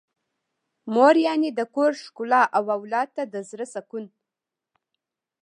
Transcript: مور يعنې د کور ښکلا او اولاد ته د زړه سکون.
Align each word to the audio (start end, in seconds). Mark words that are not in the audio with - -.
مور 0.93 1.15
يعنې 1.25 1.49
د 1.53 1.59
کور 1.75 1.91
ښکلا 2.03 2.43
او 2.57 2.63
اولاد 2.77 3.07
ته 3.15 3.23
د 3.33 3.35
زړه 3.49 3.65
سکون. 3.73 4.05